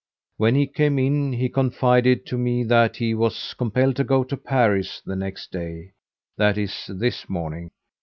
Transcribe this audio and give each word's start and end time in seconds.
When 0.37 0.55
he 0.55 0.65
came 0.65 0.97
in 0.97 1.33
he 1.33 1.47
confided 1.47 2.25
to 2.25 2.35
me 2.39 2.63
that 2.63 2.95
he 2.95 3.13
was 3.13 3.53
compelled 3.53 3.97
to 3.97 4.03
go 4.03 4.23
to 4.23 4.35
Paris 4.35 4.99
the 5.05 5.15
next 5.15 5.51
day, 5.51 5.91
that 6.37 6.57
is, 6.57 6.87
this 6.91 7.29
morning. 7.29 7.69